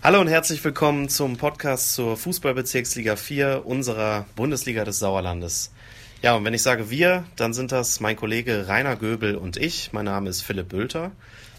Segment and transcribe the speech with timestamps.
[0.00, 5.72] Hallo und herzlich willkommen zum Podcast zur Fußballbezirksliga 4 unserer Bundesliga des Sauerlandes.
[6.22, 9.92] Ja, und wenn ich sage wir, dann sind das mein Kollege Rainer Göbel und ich.
[9.92, 11.10] Mein Name ist Philipp Bülter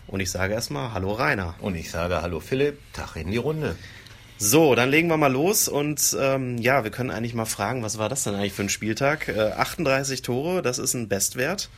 [0.07, 1.55] und ich sage erstmal Hallo Rainer.
[1.59, 3.75] Und ich sage Hallo Philipp, Tag in die Runde.
[4.37, 7.97] So, dann legen wir mal los und ähm, ja, wir können eigentlich mal fragen, was
[7.97, 9.27] war das denn eigentlich für ein Spieltag?
[9.27, 11.69] Äh, 38 Tore, das ist ein Bestwert.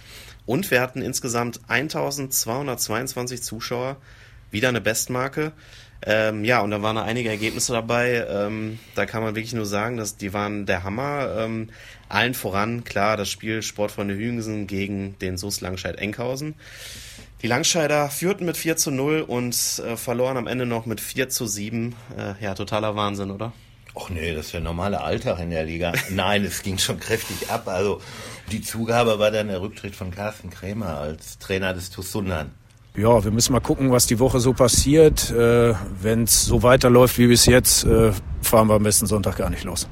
[0.45, 3.97] Und wir hatten insgesamt 1222 Zuschauer,
[4.51, 5.53] wieder eine Bestmarke.
[6.03, 8.25] Ähm, ja, und da waren einige Ergebnisse dabei.
[8.27, 11.35] Ähm, da kann man wirklich nur sagen, dass die waren der Hammer.
[11.37, 11.69] Ähm,
[12.09, 16.55] allen voran, klar, das Spiel Sportfreunde Hügensen gegen den SUS Langscheid-Enkhausen.
[17.41, 21.29] Die Langscheider führten mit 4 zu 0 und äh, verloren am Ende noch mit 4
[21.29, 21.95] zu 7.
[22.17, 23.53] Äh, ja, totaler Wahnsinn, oder?
[23.99, 25.93] Ach nee, das ist der normale Alltag in der Liga.
[26.09, 27.67] Nein, es ging schon kräftig ab.
[27.67, 28.01] Also
[28.51, 32.51] die Zugabe war dann der Rücktritt von Carsten Krämer als Trainer des TuS Sundern.
[32.95, 35.31] Ja, wir müssen mal gucken, was die Woche so passiert.
[35.31, 39.49] Äh, Wenn es so weiterläuft wie bis jetzt, äh, fahren wir am besten Sonntag gar
[39.49, 39.87] nicht los.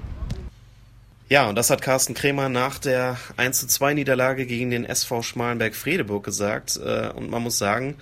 [1.30, 5.22] Ja, und das hat Carsten Krämer nach der 1 zu 2 Niederlage gegen den SV
[5.22, 6.77] Schmalenberg-Fredeburg gesagt.
[6.83, 7.95] Äh, und man muss sagen,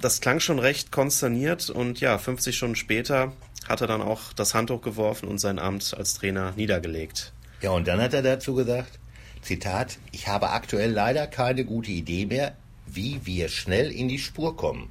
[0.00, 1.70] das klang schon recht konsterniert.
[1.70, 3.32] Und ja, 50 Stunden später
[3.68, 7.32] hat er dann auch das Handtuch geworfen und sein Amt als Trainer niedergelegt.
[7.60, 8.98] Ja, und dann hat er dazu gesagt,
[9.40, 12.54] Zitat, ich habe aktuell leider keine gute Idee mehr,
[12.94, 14.88] wie wir schnell in die Spur kommen.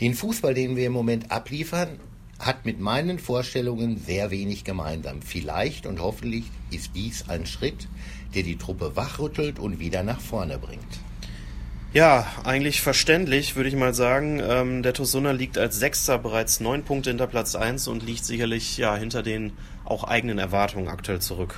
[0.00, 2.00] Den Fußball, den wir im Moment abliefern,
[2.38, 5.22] hat mit meinen Vorstellungen sehr wenig gemeinsam.
[5.22, 7.88] Vielleicht und hoffentlich ist dies ein Schritt,
[8.34, 11.00] der die Truppe wachrüttelt und wieder nach vorne bringt.
[11.94, 14.40] Ja, eigentlich verständlich, würde ich mal sagen.
[14.46, 18.76] Ähm, der Tosuna liegt als Sechster bereits neun Punkte hinter Platz 1 und liegt sicherlich
[18.76, 19.52] ja hinter den
[19.86, 21.54] auch eigenen Erwartungen aktuell zurück.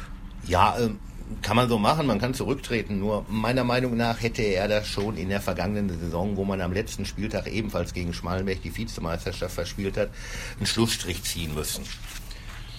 [0.47, 1.01] Ja, ähm,
[1.43, 2.99] kann man so machen, man kann zurücktreten.
[2.99, 6.73] Nur meiner Meinung nach hätte er das schon in der vergangenen Saison, wo man am
[6.73, 10.11] letzten Spieltag ebenfalls gegen Schmalenberg die Vizemeisterschaft verspielt hat,
[10.59, 11.85] einen Schlussstrich ziehen müssen.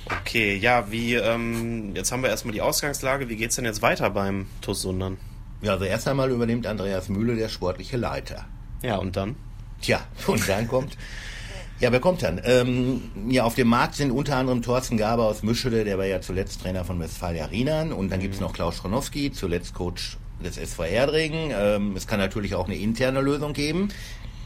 [0.06, 3.30] Okay, ja, wie, ähm, jetzt haben wir erstmal die Ausgangslage.
[3.30, 5.18] Wie geht's denn jetzt weiter beim TuS Sundern?
[5.62, 8.46] Ja, also erst einmal übernimmt Andreas Mühle der sportliche Leiter.
[8.82, 9.36] Ja, und dann?
[9.82, 10.98] Tja, und dann kommt
[11.82, 12.40] ja, wer kommt dann?
[12.46, 16.22] Ähm, ja, auf dem Markt sind unter anderem Thorsten Gaber aus Mischede, der war ja
[16.22, 17.92] zuletzt Trainer von Westfalia Rienan.
[17.92, 21.52] Und dann gibt's noch Klaus Schronowski, zuletzt Coach des SV Erdringen.
[21.52, 23.90] Ähm, es kann natürlich auch eine interne Lösung geben.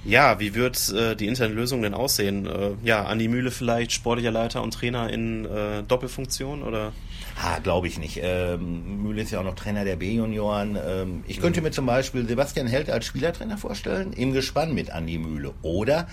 [0.05, 2.45] Ja, wie wird äh, die interne Lösung denn aussehen?
[2.45, 6.93] Äh, ja, Andi Mühle vielleicht, sportlicher Leiter und Trainer in äh, Doppelfunktion oder?
[7.41, 8.19] Ah, glaube ich nicht.
[8.21, 10.77] Ähm, Mühle ist ja auch noch Trainer der B-Junioren.
[10.87, 15.17] Ähm, ich könnte mir zum Beispiel Sebastian Held als Spielertrainer vorstellen, im Gespann mit Andi
[15.17, 15.53] Mühle.
[15.63, 16.07] Oder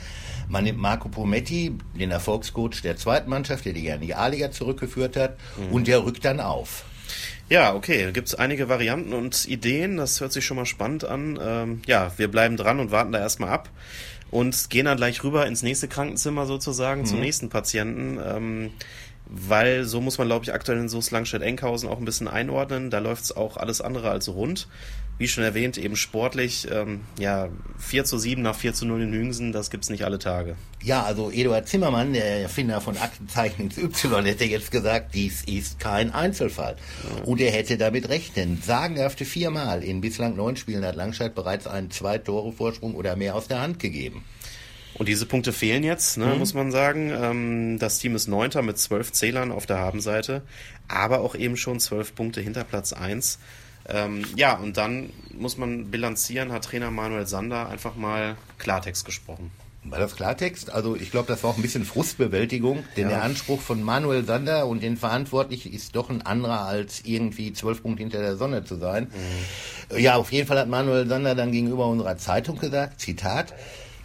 [0.48, 4.50] man nimmt Marco Pometti, den Erfolgscoach der zweiten Mannschaft, der die ja in die A-Liga
[4.50, 5.74] zurückgeführt hat, mhm.
[5.74, 6.84] und der rückt dann auf.
[7.48, 11.04] Ja, okay, da gibt es einige Varianten und Ideen, das hört sich schon mal spannend
[11.04, 11.38] an.
[11.42, 13.68] Ähm, ja, wir bleiben dran und warten da erstmal ab
[14.30, 17.06] und gehen dann gleich rüber ins nächste Krankenzimmer sozusagen, mhm.
[17.06, 18.18] zum nächsten Patienten.
[18.24, 18.70] Ähm,
[19.34, 22.90] weil so muss man, glaube ich, aktuell in Soos Langstedt-Enkhausen auch ein bisschen einordnen.
[22.90, 24.68] Da läuft es auch alles andere als rund.
[25.22, 29.12] Wie schon erwähnt, eben sportlich, ähm, ja, 4 zu 7 nach 4 zu 0 in
[29.12, 30.56] Hüngsen, das gibt's nicht alle Tage.
[30.82, 36.12] Ja, also Eduard Zimmermann, der Erfinder von Aktenzeichen XY, hätte jetzt gesagt, dies ist kein
[36.12, 36.74] Einzelfall.
[37.04, 37.22] Ja.
[37.22, 41.68] Und er hätte damit recht, denn sagenhafte viermal in bislang neun Spielen hat Langscheid bereits
[41.68, 44.24] einen Zwei-Tore-Vorsprung oder mehr aus der Hand gegeben.
[44.94, 46.38] Und diese Punkte fehlen jetzt, ne, mhm.
[46.40, 47.12] muss man sagen.
[47.14, 50.42] Ähm, das Team ist Neunter mit zwölf Zählern auf der Habenseite,
[50.88, 53.38] aber auch eben schon zwölf Punkte hinter Platz eins.
[53.88, 59.50] Ähm, ja, und dann muss man bilanzieren, hat Trainer Manuel Sander einfach mal Klartext gesprochen.
[59.84, 60.70] War das Klartext?
[60.70, 63.16] Also ich glaube, das war auch ein bisschen Frustbewältigung, denn ja.
[63.16, 67.82] der Anspruch von Manuel Sander und den Verantwortlichen ist doch ein anderer, als irgendwie zwölf
[67.82, 69.10] Punkte hinter der Sonne zu sein.
[69.90, 69.98] Mhm.
[69.98, 73.54] Ja, auf jeden Fall hat Manuel Sander dann gegenüber unserer Zeitung gesagt, Zitat,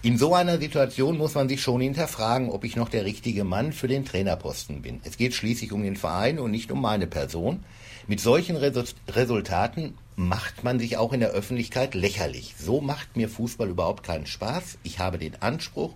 [0.03, 3.73] in so einer Situation muss man sich schon hinterfragen, ob ich noch der richtige Mann
[3.73, 5.01] für den Trainerposten bin.
[5.03, 7.63] Es geht schließlich um den Verein und nicht um meine Person.
[8.05, 12.55] Mit solchen Resultaten macht man sich auch in der Öffentlichkeit lächerlich.
[12.57, 14.77] So macht mir Fußball überhaupt keinen Spaß.
[14.83, 15.93] Ich habe den Anspruch,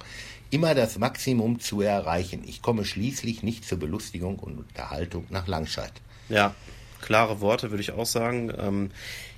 [0.49, 2.43] immer das Maximum zu erreichen.
[2.45, 5.93] Ich komme schließlich nicht zur Belustigung und Unterhaltung nach Langscheid.
[6.27, 6.53] Ja,
[7.01, 8.51] klare Worte würde ich auch sagen.
[8.57, 8.91] Ähm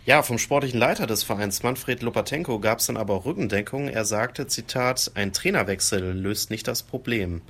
[0.05, 3.87] ja, vom sportlichen Leiter des Vereins Manfred Lopatenko gab es dann aber auch Rückendeckung.
[3.87, 7.41] Er sagte, Zitat, ein Trainerwechsel löst nicht das Problem.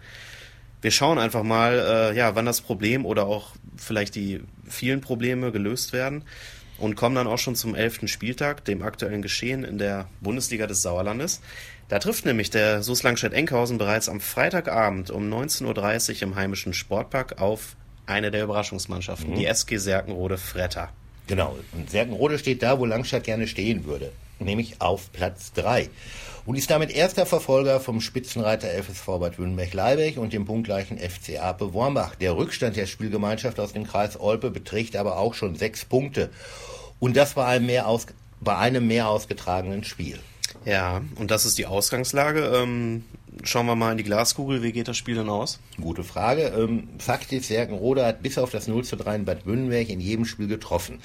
[0.82, 5.52] Wir schauen einfach mal, äh, ja, wann das Problem oder auch vielleicht die vielen Probleme
[5.52, 6.24] gelöst werden
[6.78, 10.82] und kommen dann auch schon zum elften Spieltag, dem aktuellen Geschehen in der Bundesliga des
[10.82, 11.42] Sauerlandes.
[11.88, 17.42] Da trifft nämlich der SuS Langstedt-Enkhausen bereits am Freitagabend um 19.30 Uhr im heimischen Sportpark
[17.42, 19.36] auf eine der Überraschungsmannschaften, mhm.
[19.36, 20.90] die SG Serkenrode Fretter.
[21.28, 25.90] Genau, und Serkenrode steht da, wo Langstadt gerne stehen würde, nämlich auf Platz 3.
[26.46, 31.74] und ist damit erster Verfolger vom Spitzenreiter FSV Bad Württemberg-Leiberg und dem punktgleichen FC Ape
[31.74, 32.16] Wormbach.
[32.16, 36.30] Der Rückstand der Spielgemeinschaft aus dem Kreis Olpe beträgt aber auch schon sechs Punkte.
[37.00, 38.08] Und das bei einem mehr, aus,
[38.42, 40.20] bei einem mehr ausgetragenen Spiel.
[40.66, 42.52] Ja, und das ist die Ausgangslage.
[42.56, 43.06] Ähm,
[43.44, 44.64] schauen wir mal in die Glaskugel.
[44.64, 45.60] Wie geht das Spiel denn aus?
[45.80, 46.54] Gute Frage.
[46.58, 50.00] Ähm, Fakt ist, Serkenrode hat bis auf das 0 zu 3 in Bad Württemberg in
[50.00, 51.00] jedem Spiel getroffen.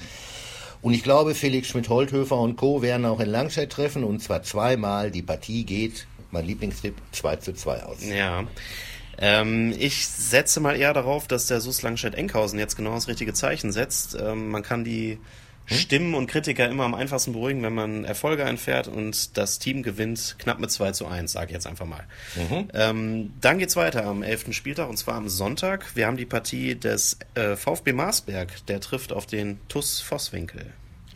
[0.81, 2.81] Und ich glaube, Felix Schmidt-Holthöfer und Co.
[2.81, 5.11] werden auch in Langscheid treffen und zwar zweimal.
[5.11, 7.97] Die Partie geht, mein Lieblingstipp, 2 zu 2 aus.
[8.05, 8.45] Ja.
[9.17, 13.71] Ähm, ich setze mal eher darauf, dass der SUS Langstedt-Enkhausen jetzt genau das richtige Zeichen
[13.71, 14.17] setzt.
[14.19, 15.19] Ähm, man kann die?
[15.71, 20.35] Stimmen und Kritiker immer am einfachsten beruhigen, wenn man Erfolge einfährt und das Team gewinnt
[20.39, 22.03] knapp mit 2 zu 1, sage ich jetzt einfach mal.
[22.35, 22.67] Mhm.
[22.73, 24.53] Ähm, dann geht's weiter am 11.
[24.53, 25.95] Spieltag und zwar am Sonntag.
[25.95, 30.65] Wir haben die Partie des äh, VfB Marsberg, der trifft auf den TUS Vosswinkel.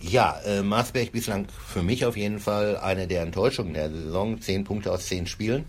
[0.02, 4.42] Ja, äh, Marsberg bislang für mich auf jeden Fall eine der Enttäuschungen der Saison.
[4.42, 5.64] Zehn Punkte aus zehn Spielen.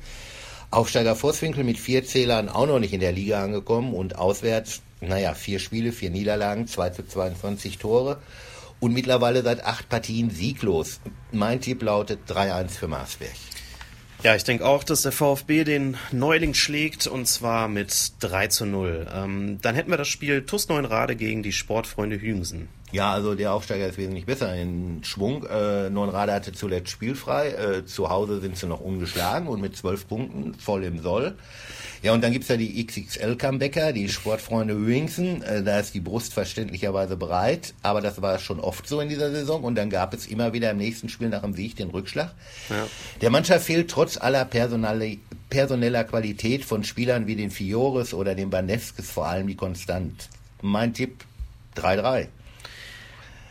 [0.73, 5.35] Aufsteiger Vosswinkel mit vier Zählern auch noch nicht in der Liga angekommen und auswärts, naja,
[5.35, 8.19] vier Spiele, vier Niederlagen, 2 zu 22 Tore
[8.85, 11.01] und mittlerweile seit acht Partien sieglos.
[11.33, 13.33] Mein Tipp lautet 3-1 für Marsberg.
[14.23, 18.67] Ja, ich denke auch, dass der VfB den Neuling schlägt und zwar mit 3 zu
[18.67, 19.07] 0.
[19.11, 22.69] Ähm, dann hätten wir das Spiel TuS Neunrade gegen die Sportfreunde Hüngsen.
[22.95, 25.45] Ja, also der Aufsteiger ist wesentlich besser in Schwung.
[25.47, 27.49] Äh, Neunrade hatte zuletzt spielfrei.
[27.49, 31.37] Äh, zu Hause sind sie noch ungeschlagen und mit zwölf Punkten voll im Soll.
[32.05, 35.43] Ja, und dann gibt's ja die XXL-Comebacker, die Sportfreunde Wingsen.
[35.43, 39.33] Äh, da ist die Brust verständlicherweise breit, aber das war schon oft so in dieser
[39.33, 39.65] Saison.
[39.65, 42.33] Und dann gab es immer wieder im nächsten Spiel nach dem Sieg den Rückschlag.
[42.71, 42.87] Ja.
[43.21, 49.11] Der Mannschaft fehlt trotz aller personeller Qualität von Spielern wie den Fiores oder den Baneskes
[49.11, 50.29] vor allem die Konstant.
[50.63, 51.25] Mein Tipp
[51.75, 52.29] 3-3.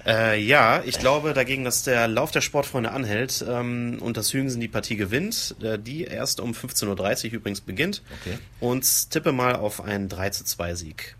[0.05, 4.59] Äh, ja, ich glaube dagegen, dass der Lauf der Sportfreunde anhält ähm, und das Hügensen
[4.59, 8.01] die Partie gewinnt, äh, die erst um 15.30 Uhr übrigens beginnt.
[8.21, 8.37] Okay.
[8.59, 11.15] Und tippe mal auf einen 3 zu 2 Sieg.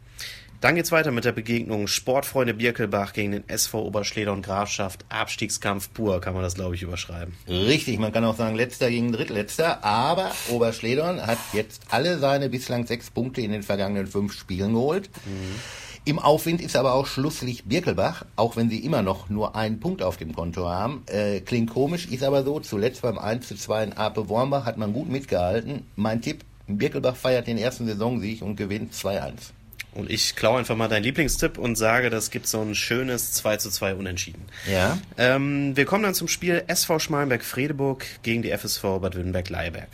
[0.64, 5.04] Dann geht's weiter mit der Begegnung Sportfreunde Birkelbach gegen den SV Oberschleder und Grafschaft.
[5.10, 7.34] Abstiegskampf pur, kann man das, glaube ich, überschreiben.
[7.50, 12.88] Richtig, man kann auch sagen letzter gegen drittletzter, aber Oberschledern hat jetzt alle seine bislang
[12.88, 15.10] sechs Punkte in den vergangenen fünf Spielen geholt.
[15.26, 15.56] Mhm.
[16.06, 20.04] Im Aufwind ist aber auch Schlusslicht Birkelbach, auch wenn sie immer noch nur einen Punkt
[20.04, 21.04] auf dem Konto haben.
[21.08, 22.60] Äh, klingt komisch, ist aber so.
[22.60, 25.86] Zuletzt beim 1 zu 2 in Ape Wormbach hat man gut mitgehalten.
[25.96, 29.52] Mein Tipp, Birkelbach feiert den ersten Saisonsieg und gewinnt 2-1.
[29.94, 33.58] Und ich klaue einfach mal deinen Lieblingstipp und sage, das gibt so ein schönes 2
[33.58, 34.44] zu 2 Unentschieden.
[34.70, 34.98] Ja.
[35.18, 39.90] Ähm, wir kommen dann zum Spiel SV Schmalenberg-Fredeburg gegen die FSV Bad Württemberg-Leiberg.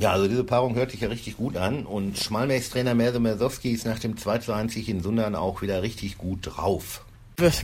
[0.00, 3.70] Ja, also diese Paarung hört sich ja richtig gut an und Schmalmecks Trainer Merse Mersowski
[3.70, 7.04] ist nach dem 2 zu 1 in Sundern auch wieder richtig gut drauf.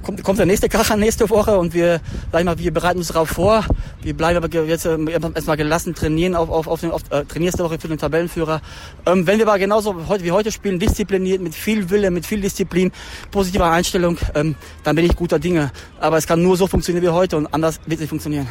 [0.02, 2.00] Kommt, kommt der nächste Kracher nächste Woche und wir,
[2.32, 3.64] sag ich mal, wir bereiten uns darauf vor.
[4.02, 4.98] Wir bleiben aber jetzt äh,
[5.34, 8.62] erstmal gelassen trainieren auf, auf, auf den auf, äh, nächste Woche für den Tabellenführer.
[9.06, 12.40] Ähm, wenn wir aber genauso heute wie heute spielen, diszipliniert, mit viel Wille, mit viel
[12.40, 12.90] Disziplin,
[13.30, 14.54] positiver Einstellung, ähm,
[14.84, 15.70] dann bin ich guter Dinge.
[16.00, 18.48] Aber es kann nur so funktionieren wie heute und anders wird es nicht funktionieren.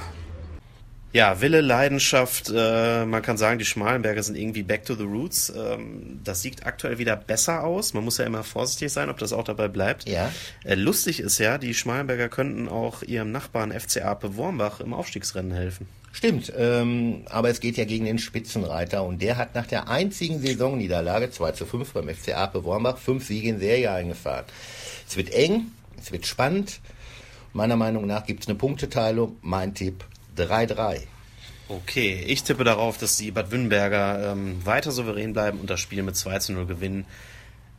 [1.14, 5.52] Ja, Wille, Leidenschaft, äh, man kann sagen, die Schmalenberger sind irgendwie back to the roots.
[5.56, 7.94] Ähm, das sieht aktuell wieder besser aus.
[7.94, 10.08] Man muss ja immer vorsichtig sein, ob das auch dabei bleibt.
[10.08, 10.32] Ja.
[10.66, 15.54] Äh, lustig ist ja, die Schmalenberger könnten auch ihrem Nachbarn FC Ape Wormbach im Aufstiegsrennen
[15.54, 15.88] helfen.
[16.12, 20.42] Stimmt, ähm, aber es geht ja gegen den Spitzenreiter und der hat nach der einzigen
[20.42, 24.46] Saisonniederlage 2 zu 5 beim FC Ape Wormbach fünf Siege in Serie eingefahren.
[25.08, 26.80] Es wird eng, es wird spannend.
[27.54, 29.38] Meiner Meinung nach gibt es eine Punkteteilung.
[29.42, 30.04] Mein Tipp
[30.38, 31.02] 3-3.
[31.70, 36.02] Okay, ich tippe darauf, dass die Bad Wünnberger ähm, weiter souverän bleiben und das Spiel
[36.04, 37.06] mit 2 zu 0 gewinnen.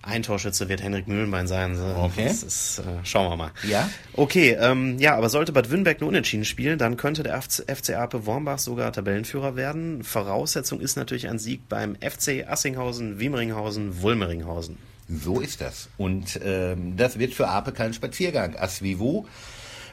[0.02, 1.76] Ein Torschütze wird Henrik Mühlenbein sein.
[1.96, 2.26] Okay.
[2.28, 3.50] Das ist, äh, schauen wir mal.
[3.68, 3.90] Ja.
[4.12, 8.24] Okay, ähm, ja, aber sollte Bad Wünnberg nur unentschieden spielen, dann könnte der FC Ape
[8.24, 10.04] Wormbach sogar Tabellenführer werden.
[10.04, 14.78] Voraussetzung ist natürlich ein Sieg beim FC Assinghausen, Wiemeringhausen, Wulmeringhausen.
[15.08, 15.88] So ist das.
[15.96, 18.56] Und ähm, das wird für Ape kein Spaziergang.
[18.56, 19.26] Asvivu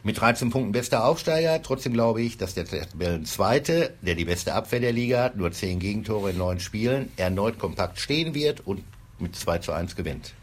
[0.05, 1.61] mit 13 Punkten bester Aufsteiger.
[1.63, 5.79] Trotzdem glaube ich, dass der Tabellenzweite, der die beste Abwehr der Liga hat, nur 10
[5.79, 8.83] Gegentore in 9 Spielen, erneut kompakt stehen wird und
[9.17, 10.33] mit 2 zu 1 gewinnt.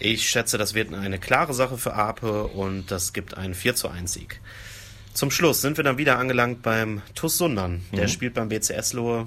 [0.00, 3.88] Ich schätze, das wird eine klare Sache für Ape und das gibt einen 4 zu
[3.88, 4.40] 1 Sieg.
[5.12, 7.84] Zum Schluss sind wir dann wieder angelangt beim TuS Sundern.
[7.92, 8.08] Der mhm.
[8.08, 9.26] spielt beim BCS Lohe.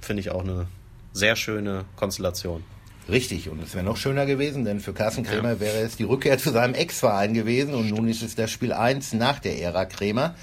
[0.00, 0.68] Finde ich auch eine
[1.12, 2.62] sehr schöne Konstellation.
[3.08, 5.60] Richtig, und es wäre noch schöner gewesen, denn für Carsten Krämer ja.
[5.60, 9.14] wäre es die Rückkehr zu seinem Ex-Verein gewesen und nun ist es das Spiel 1
[9.14, 10.34] nach der Ära Krämer.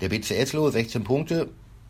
[0.00, 1.48] Der BCSlo 16 Punkte,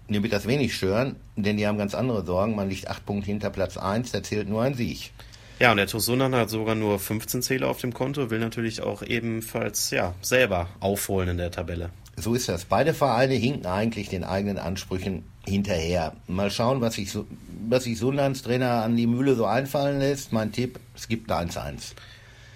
[0.08, 2.54] mir wird das wenig stören, denn die haben ganz andere Sorgen.
[2.54, 5.12] Man liegt 8 Punkte hinter Platz 1, da zählt nur ein Sieg.
[5.58, 9.02] Ja, und der Tosunan hat sogar nur 15 Zähler auf dem Konto, will natürlich auch
[9.02, 11.90] ebenfalls ja, selber aufholen in der Tabelle.
[12.16, 12.66] So ist das.
[12.66, 16.14] Beide Vereine hinken eigentlich den eigenen Ansprüchen hinterher.
[16.26, 17.26] Mal schauen, was sich, so,
[17.68, 20.32] was sich Sundans Trainer an die Mühle so einfallen lässt.
[20.32, 21.94] Mein Tipp, es gibt ein 1-1.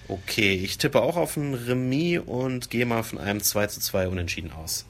[0.08, 4.08] Okay, ich tippe auch auf ein Remis und gehe mal von einem 2 zu 2
[4.08, 4.86] unentschieden aus.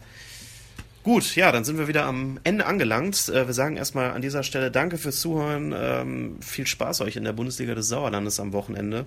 [1.03, 3.29] Gut, ja, dann sind wir wieder am Ende angelangt.
[3.29, 5.75] Äh, wir sagen erstmal an dieser Stelle Danke fürs Zuhören.
[5.77, 9.07] Ähm, viel Spaß euch in der Bundesliga des Sauerlandes am Wochenende.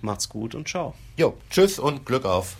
[0.00, 0.94] Macht's gut und ciao.
[1.16, 2.56] Jo, tschüss und Glück auf.